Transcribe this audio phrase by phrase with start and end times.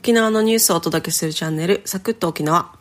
[0.00, 2.74] 沖縄のニュースをお届けするチャンネル、サクッと沖縄。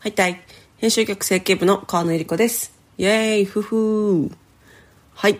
[0.00, 0.42] はいたい。
[0.76, 2.74] 編集局整形部の川野恵里子です。
[2.98, 4.32] イェーイ、ふふー。
[5.14, 5.38] はい。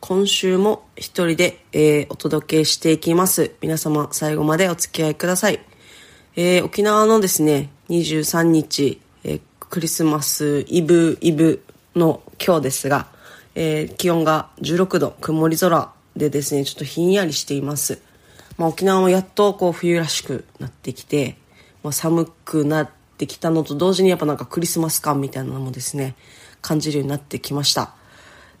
[0.00, 3.54] 今週も一人で、えー、お届けしていきます。
[3.60, 5.60] 皆様、最後までお付き合いください。
[6.34, 11.62] えー、沖縄のですね、23日、えー、クリスマスイブイブ
[11.94, 13.06] の今日ですが、
[13.54, 18.02] えー、気温が16度、曇り空でですね、ちょっとひんやりしています。
[18.56, 21.36] まあ、沖縄もやっとこう冬らしくなってきて、
[21.82, 26.14] まあ、寒くなってきたのと同時にやっぱなんかクリスマス感みたいなのもですね
[26.62, 27.94] 感じるようになってきました、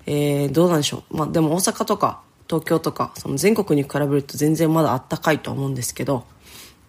[0.06, 6.24] えー、どうなんでしょう、まあ、でも大阪とか東京とかその全国に比べると全然まだあったかいと思うんですけど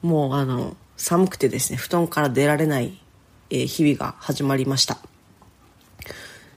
[0.02, 2.98] もうあの寒くてですね布団から出られない、
[3.50, 4.98] 日々が始まりました。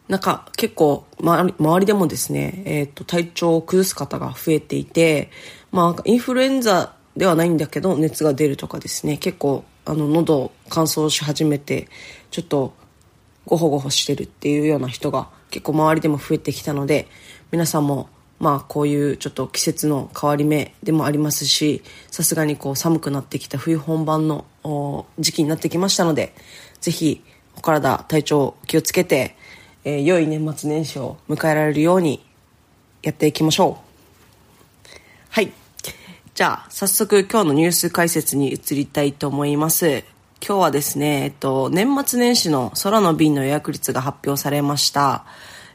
[0.08, 5.30] なんか結構周りでもですね、えっ、ー、と体調を崩す方が増えていて、
[5.70, 11.88] まあインフルエンザではないんだけど熱が出るとかですね、結構あの喉乾燥し始めて、
[12.30, 12.74] ちょっと
[13.44, 17.08] ごほごほしてるっていうような人が結構周りでも増えてきたので、
[17.50, 24.44] 皆さんもまあこういうちょっと季節の変わり目でもありますし、さすがにこう寒くなってきた冬本番の
[25.18, 26.34] 時期になってきましたので、
[26.80, 27.22] ぜひ
[27.56, 29.36] お体、体調気をつけて、
[29.88, 32.22] えー、良い年末年始を迎えられるように
[33.02, 33.78] やっていきましょ
[34.86, 34.90] う。
[35.30, 35.50] はい。
[36.34, 40.04] じゃあ、早速今日のニュース解説に移りたいと思います。
[40.46, 45.24] 今日はですね、えっと、年末年始の空の便の予約率が発表されました。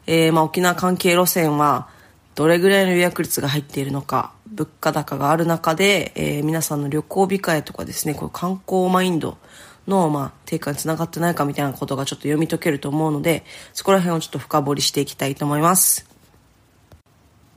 [0.05, 1.89] えー、まあ、沖縄関係路線は
[2.35, 9.39] どれぐらいの予約率が入っているのか、物価高がある中で、えー、皆さんの旅行控えとかですね、こう観光マインド、
[9.87, 16.09] の、まあ、低下につながってないかみたいなことがちょっと読み解けると思うので、そこら辺をちょっと深掘りしていきたいと思います。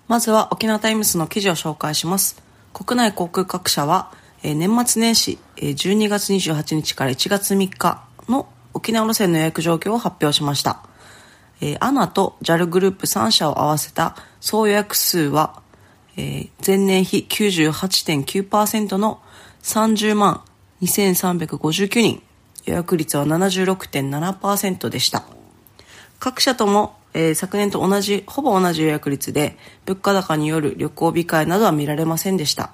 [0.08, 2.42] まずは沖縄タイムズの記事を紹介します。
[2.72, 10.82] 国内航空各社は、えー、年末年始、えー、12月28日から1月3日の沖縄路線の予約状況を発表しました。
[11.60, 15.62] えー、ANA と JAL グループ3社を合わせた総予約数は、
[16.16, 19.20] えー、前年比98.9%の
[19.62, 20.42] 30万
[20.82, 22.22] 2359人、
[22.66, 25.24] 予約率は76.7%でした。
[26.18, 29.56] 各社とも、えー、昨年と同じ、ほぼ同じ予約率で、
[29.86, 32.72] 物価高による旅行控えなどは見られませんでした。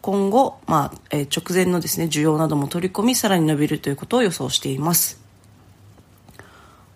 [0.00, 5.20] 今後、まあ、えー、直前のですね、需要なども取り込み、さらに伸びるということを予想しています。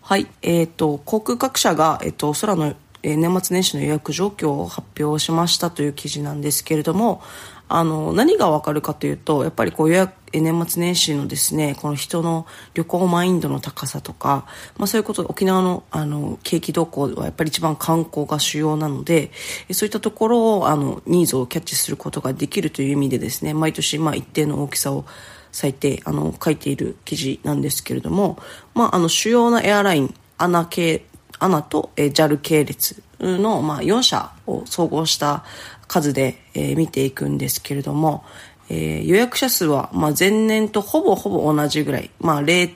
[0.03, 7.23] はい、えっ、ー、と、航空各社が、えっ、と、空のえ年末年始の予約状況を発表しましたという記事なんですけれども、
[7.69, 14.47] あの、何がわかるかというと、やっぱりこう予約、年末年始のですね、この人の旅行マインドの高さとか、
[14.77, 19.31] まあそういうこと、沖縄のあの、景気動向はやっぱり一番観光が主要なので、
[19.73, 25.05] そういったところを、あの、ニーズをキャッチすることができるという意味でですね、毎年、まあ一定の大きさを
[25.53, 28.39] 最低、あの、書いている記事なんですけれども、
[28.75, 31.05] まああの、主要なエアライン、アナ系、
[31.39, 35.45] アナと、JAL 系列の、まあ、4社を総合した
[35.89, 38.25] 数で、えー、見ていくんですけれども、
[38.69, 42.75] えー、予約者数は、まあ、前年とほぼほぼ同じぐらい、まあ、0、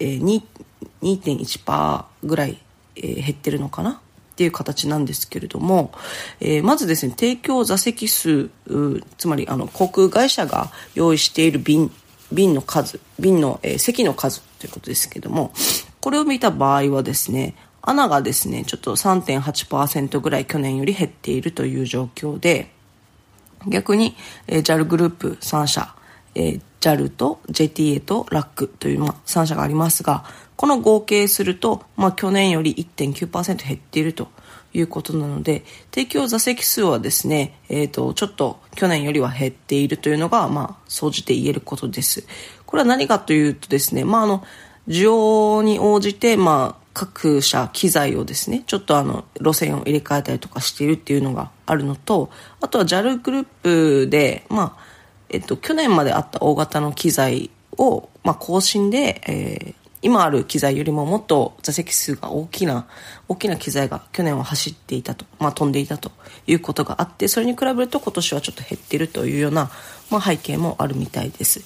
[0.00, 0.42] えー、
[1.02, 2.58] 2.1%ぐらい、
[2.96, 3.90] えー、減ってるのかな？
[3.92, 5.90] っていう形なんですけれども、
[6.38, 8.50] えー、まずですね、提供座席数、
[9.16, 11.90] つまりあの航空会社が用意している便、
[12.30, 15.52] 便の数、便の、えー、席の数ということですけども、
[16.00, 17.56] これを見た場合はですね、
[17.88, 22.70] 穴がですね、ちょっと3.8%ぐらい去年より減っているという状況で、
[23.66, 24.14] 逆に、
[24.46, 25.94] えー、JAL グループ3社、
[26.34, 30.24] えー、JAL と JTA と LAC という、まあ、3社がありますが、
[30.56, 34.28] この合計すると、まあ、去年より1.9%減っていると
[34.72, 42.26] いうことなので、提供座席数はですね、えっ、ー、と、ちょっと去年よりは減っているというのが、まあ、総じて言えることです。
[42.66, 44.44] これは何かというとですね、まあ、あの、
[44.88, 52.28] 需要に応じて、まあ、各社機材をですね、ちょっとあの、路線を入れ替えたりとかしているっていうのがあるのと、
[52.60, 54.82] あとは JAL グループで、まあ、
[55.28, 62.88] えっと、去年まであった大型の機材を、まあ、更新で、えー、今ある機材よりももっと座席数が大きな、
[63.28, 66.10] 大きな機材が去年は走っていたと、まあ、飛んでいたと
[66.48, 69.70] いうことがあって、それに比べると今年はちょっと減っているというような、
[70.10, 71.62] まあ、背景もあるみたいです。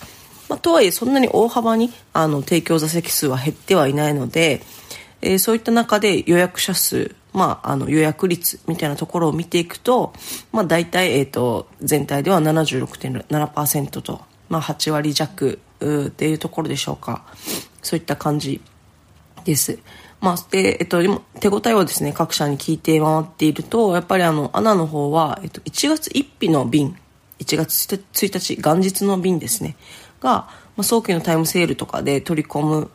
[0.50, 4.60] まあ、とはいえ、そんなに大幅に、あの、提供座席数は減ってはいないので、
[5.22, 10.12] えー、そういった中で予約者数、まあ、あの予約率みたいなところを見ていくと、
[10.52, 17.24] まあ、大体、え、ー、と、全体では76.7%と、まあ、8割弱っていうところでしょうか。
[17.82, 18.60] そういった感じ
[19.44, 19.78] です。
[20.20, 21.02] まあ、で、えっと、
[21.40, 26.96] 手応えをですね、各社に聞いて回っていると、やっぱりあの、アナの方は、えっと、1月1日の便、
[27.40, 29.76] 1月1日元日の便ですね
[30.20, 32.90] が、まあ、早期のタイムセールとかで取り込む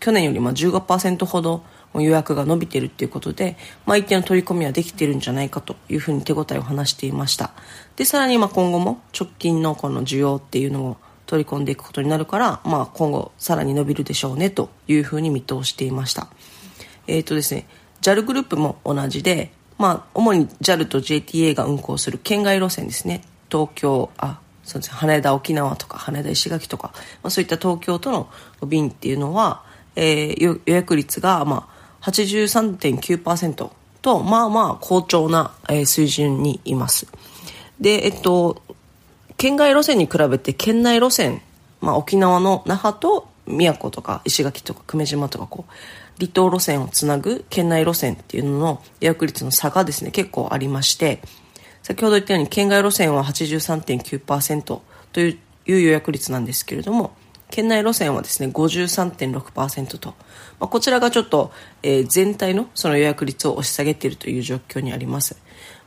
[0.00, 1.62] 去年よりも15%ほど
[1.94, 7.52] 予約が伸びてるっていうことで、まあ、一定の取り込みはできてるんじゃないかというふうに手応えを話していました。
[7.96, 10.96] でさらにまあ今後も直近のこの需要っていうのを
[11.26, 16.28] 取り込んでいくことになるから、まあ、今後さらに伸びるでしょうねというふうに見通していました。
[17.06, 17.66] えっ、ー、とですね
[18.00, 23.22] JAL グループも同じで、まあ、主に JAL と JTA が運行する県外路線ですね。
[23.50, 26.92] 東京あそうです羽田沖縄とか羽田石垣とか、
[27.22, 28.28] まあ、そういった東京との
[28.66, 29.64] 便っていうのは、
[29.96, 31.68] えー、予約率が、ま
[32.00, 33.70] あ、83.9%
[34.02, 37.06] とまあまあ好調な、えー、水準にいます。
[37.80, 38.62] でえっと
[39.36, 41.40] 県外路線に比べて県内路線、
[41.80, 45.72] まあ、沖縄の那覇と宮古とか石垣とか久米島とかこう
[46.18, 51.20] 離島路線をつなぐ県内路線っていうのの予約率の差がですね結構ありまして
[51.82, 54.80] 先ほど言ったように県外路線は83.9%
[55.12, 57.14] という予約率なんですけれども
[57.52, 60.08] 県内路線はですね53.6%と、
[60.58, 61.52] まあ、こちらがちょっと、
[61.82, 65.36] えー、全体のその予約率を押し下げているという状況にあります。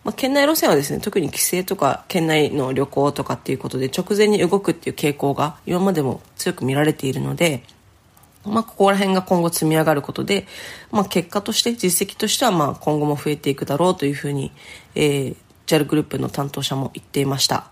[0.03, 7.63] まあ、県内路線はですね特に帰省とか県内の旅行とかっていうことで直前に動くっていう傾向が今までも強く見られているので、
[8.45, 10.45] まあ、ここら辺が今後積み上がることで、
[10.91, 14.51] まあ、結果として実績としてはまあ今後も増えていくだろうというふうに、
[14.93, 15.35] えー、
[15.67, 17.69] JAL グループの担当者も言っていました。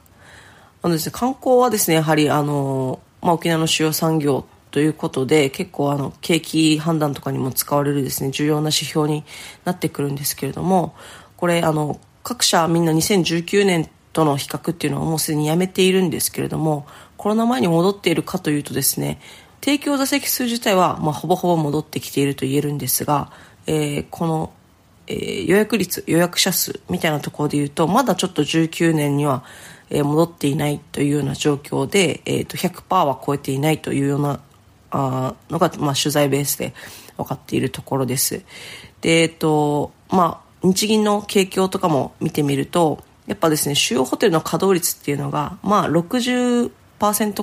[0.82, 9.24] あのです、ね、観光はですねやはりあの、まあ、沖縄の主要産業ということで結構あの景気判断とかにも使われるですね重要な指標に
[9.66, 10.96] なってくるんですけれども
[11.38, 16.86] これあの各社みんな2019年との比較っていうのはもうすでにやめているんですけれども
[17.18, 19.20] コロナ前に戻っているかというとですね
[19.64, 23.32] 提供座席数自体は、まあ、ほぼほぼ戻ってきていると言えるんですが、
[23.66, 24.52] えー、この、
[25.08, 29.44] えー、予約率予約者数みたいなところで言うとまだちょっと19年には、
[29.90, 34.40] えー、戻っていないというような状況で、えーと、100%は超えていないというような
[34.92, 36.74] あのが、まあ、取材ベースで
[37.18, 38.44] 分かっているところです。
[39.02, 46.72] でえ、ー、とまあ日銀の景況とかも見てみるとやっぱですね主要ホテルの稼働率っていうのがまあ60%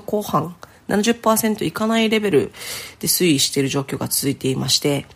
[0.01, 0.57] 後半
[0.89, 2.53] 70%いかないレベル
[2.99, 5.07] で推移している状況が続いていまして、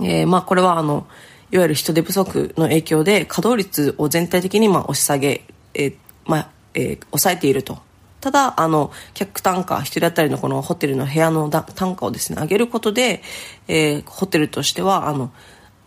[0.00, 1.06] えー、まあこれはあの
[1.50, 5.94] いわゆる人手不足の影響で稼働率を全体的にまあ押し下げ、え
[6.26, 7.78] まあえー、抑えていると。
[8.20, 13.22] ただ、あの、客単価、一人当たりのこのホテルの部屋の単価をですね、上げることで、
[13.68, 15.30] えー、ホテルとしては、あの、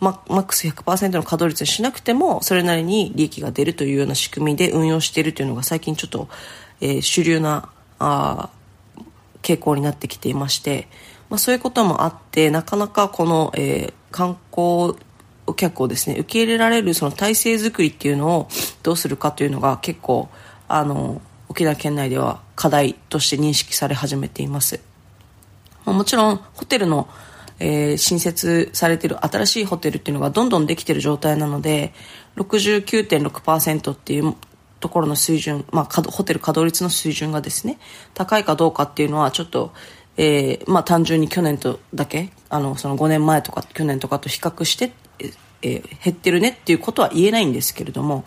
[0.02, 6.28] マックス100%の稼働率にしなくてもそれなりに利益が出るというような仕組みで運用しているというのが最近ちょっと、
[6.82, 7.70] えー、主流な
[8.00, 8.50] あ
[9.44, 10.88] 傾向になってきていまして、
[11.30, 14.96] まあ、そういうこともあってなかなかこの、えー、観光
[15.54, 18.48] 客をですね受け入れられるその体制づくりっていうのを
[18.84, 20.30] どうするかというのが結構
[20.68, 24.80] あの沖縄県内では課題として認識され始めています、
[25.86, 27.10] もちろんホテルの
[27.64, 31.94] えー、新設されている新しいホテルっていうのがどんどんできている状態なので
[32.38, 34.36] 69.6%っていう
[34.80, 37.78] ところの水準、まあ、ホテル稼働率の水準がですね
[38.16, 39.74] 高いかどうかっていうのはちょっと、
[40.18, 44.92] えーまあ、単純に去年とだけあのその5年前とか去年とかと比較して、
[45.62, 48.24] え、減ってるねっていうことは言えないんですけれども、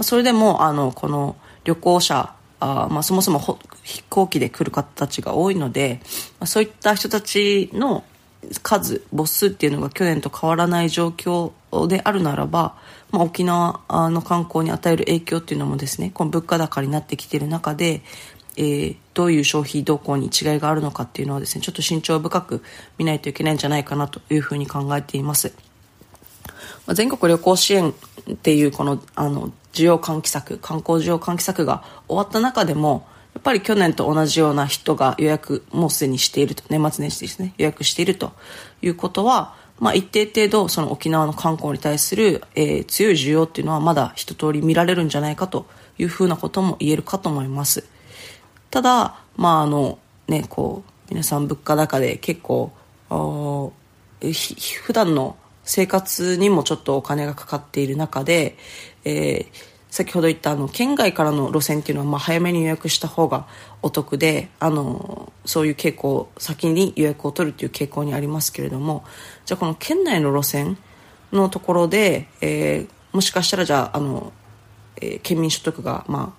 [0.00, 6.00] それでもあのこの旅行者あまあ、そもそも飛行機で来る方たちが多いので、
[6.40, 8.04] まあ、そういった人たちの
[8.62, 11.52] 数母数っていうのが去年と変わらない状況
[11.86, 12.76] であるならば、
[13.10, 18.02] まあ、沖縄の観光に与える影響っていうのもですねこの物価高になってきている中で、
[18.56, 22.62] えー、どういう消費動向に違いがあるのかっていうのはですねちょっと慎重深く
[22.96, 25.52] 見ないといけないんじゃないかなというふうに考えています。
[26.94, 38.32] 全国旅行支援っていうこのあの需要喚起策観光需要喚起策が終わった中でもやっぱり去年と同じような人が予約もうすでにしていると年末年始ですね予約していると
[38.82, 45.66] いうことは、まあ、一定程度その沖縄の観光に対する、えー、強い需要っていうのはまだ一通り見られるんじゃないかと
[45.98, 47.84] いうふうなことも言えるかと思います。
[48.70, 52.72] ただまああのねこう皆さん物価高で結構
[53.08, 53.72] 普
[54.92, 55.36] 段の
[55.68, 58.56] 生活にもちょっとお金がかかっている中で、
[59.04, 59.46] えー、
[59.90, 63.46] 先ほど言ったあの県外からの路線っていうのはまあ早めに予約した方が
[63.82, 69.04] お得であのそういう傾向先に予約を取るという傾向にありますけれども
[69.44, 70.78] じゃあこの県内の路線
[71.32, 74.32] のところで、えー、もしかしたらじゃああの、
[74.96, 76.34] えー、県民所得がま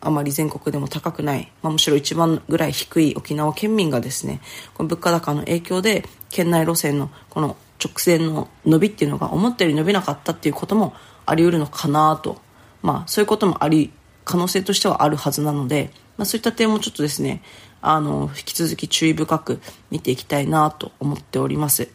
[0.00, 4.40] ああまり全国でも高くない、まあ、むしろ一番ぐらい低い沖縄県民がですね
[4.72, 10.94] この物価高の影響で県内路線のこの直線の伸びっていうのが思ったより伸びなかったっていうことも
[11.26, 12.40] あり得るのかなと
[12.82, 13.92] まあ、そういうこともあり
[14.24, 17.42] 可能性としてはあるはずなので、まあ、そういった点もちょっとですね
[17.82, 19.60] あの引き続き注意深く
[19.90, 21.88] 見ていきたいなと思っております。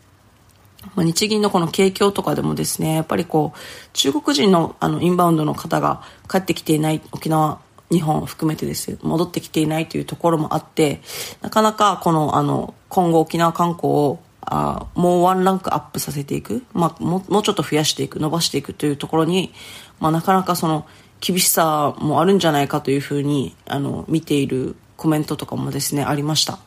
[0.96, 3.60] まあ、日銀のこの景況とかでもですねやっぱりこう
[3.94, 7.60] 中国人のあのインバウンドの方が帰ってきていない沖縄
[7.92, 11.02] 日本含めてです戻ってきていないというところもあって
[11.42, 18.20] なかなかこのあの今後沖縄観光をあもうワンランクアップさせていく、まあ、ももうちょっと増やしていく。
[18.20, 19.54] 伸ばしていくというところに、
[20.00, 20.86] まあ、なかなかその
[21.20, 26.60] 厳しさもあるんじゃないかというふうにあの見ているコメントとかもですねありました、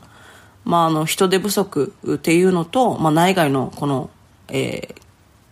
[0.64, 4.10] まあ、あの人手不足っていうのと、まあ、内外のこの、
[4.48, 5.02] えー、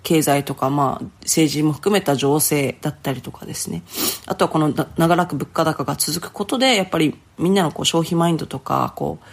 [0.02, 3.83] 経済とか、まあ、政治も含めた情勢だったりとかですね。
[4.26, 9.26] あとはこの長らく物価高が続くことでやっぱりみんなのこう消費マインドとかこう、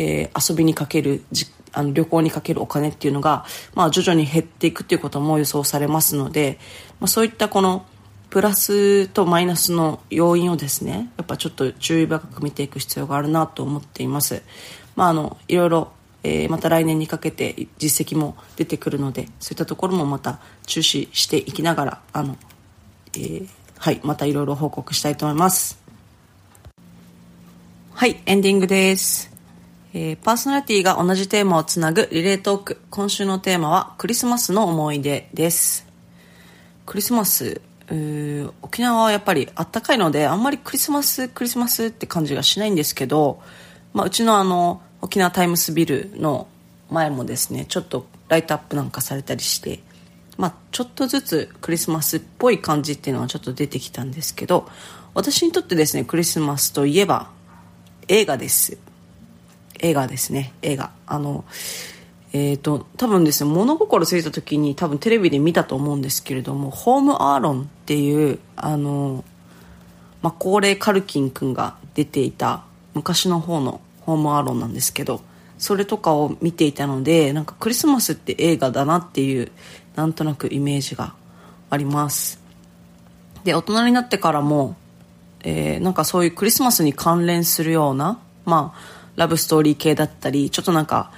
[0.00, 6.58] えー、遊びにかける実あの旅行にかけるお金っていうのが、まあ、徐々に減っていくっていうことも予想されますので、
[7.00, 7.84] まあ、そういったこの
[8.30, 14.42] プラスとマイナスの要因をですねやっぱちょっと注意深く見ていく必要があるなと思っています。
[14.96, 15.92] まあ、あのいろいろ
[16.28, 22.36] えー、また来年にかけて実績も出てくるのでそういったところもまた注視していきながらあの、
[23.14, 25.80] えー、はいまたいろいろ報告したいと思います
[27.94, 29.35] はいエンディングです
[29.98, 32.82] えー、パーソナリティが同じテーマをつなぐリレートーク。
[32.90, 35.86] 今週のテーマはクリスマスの思い出です。
[36.84, 37.62] クリスマス、
[38.60, 43.40] 沖縄はやっぱりあったかいので、あんまりクリスマス、クリスマスって感じがしないんですけど、
[43.94, 46.46] まあ、うちのあの、沖縄タイムスビルの
[46.90, 49.80] 前もですね、ちょっとライトアップなんかされたりして、
[50.36, 54.68] まあ、ちょっとずつクリスマスっぽい感じっていうのはちょっと出てきたんですけど、
[55.14, 57.30] 私にとってですね、クリスマスといえば
[58.08, 58.76] 映画です。
[59.80, 60.52] 映画ですね。
[60.62, 60.90] 映画。
[61.06, 61.44] あの
[62.32, 69.24] えーと、多分ですね物心ついた時に多分テレビで見たと思うんですけれども「ホームアーロン」っていうあの、
[70.20, 75.22] まあ、高齢カルキン君が出ていた昔の方の「ホームアーロン」なんですけど
[75.58, 79.50] それとかを見ていたのでなんかクリスマスって映画だなっていう
[79.94, 81.14] なんとなくイメージが
[81.70, 82.38] あります。
[83.44, 84.76] で大人になってからも、
[85.40, 91.10] えー、なんかそういうクリスマスに関連するようなまあラブストーリー系だったりちょっとなんか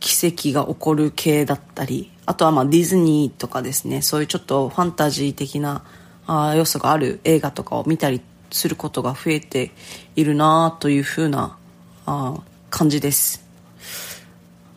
[0.00, 4.02] 奇跡が起こる系だったりあとはまあディズニーとかですね。
[4.02, 5.84] そういうちょっとファンタジー的な
[6.26, 9.70] あ要素がある映画とかを見たりすることが増えて
[10.16, 11.56] いるなというふうな
[12.04, 12.34] あ
[12.70, 13.46] 感じです。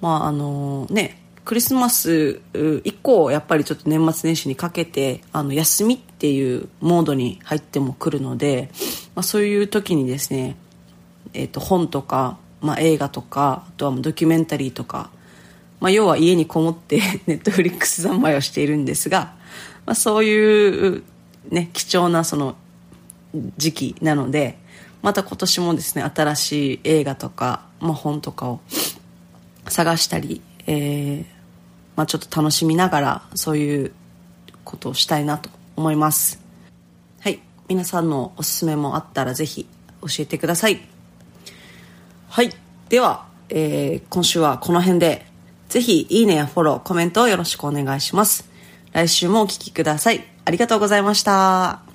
[0.02, 2.42] まああのねクリスマス
[2.84, 8.70] 以降やっぱりちょっと年末年始にかけてあの休みっていうモードに入ってもくるので、
[9.16, 10.58] まあ、そういう時にですね、
[11.34, 15.10] えー、と本とかまあ、映画とかあとはドキュメンタリーとか、
[15.80, 16.98] まあ、要は家にこもって
[17.28, 19.34] ネットフリックス三昧をしているんですが、
[19.86, 21.04] まあ、そういう、
[21.50, 22.56] ね、貴重なその
[23.58, 24.58] 時期なので
[25.02, 28.60] また今年もですね新しい映画とか、まあ、本とかを
[29.68, 31.40] 探したり、えー
[32.00, 33.92] まあ、ちょっと楽しみながらそういう
[34.64, 36.40] ことをしたいなと思います。
[37.20, 37.42] はい。
[37.68, 39.68] 皆さんのおすすめもあったらぜひ
[40.02, 40.80] 教えてください。
[42.30, 42.52] はい。
[42.90, 45.26] では、えー、今週はこの辺で。
[45.70, 48.50] ぜひいいねやフォローコメントをよろしくお願いします。
[48.92, 50.24] 来週もお聴きください。
[50.46, 51.89] ありがとうございました。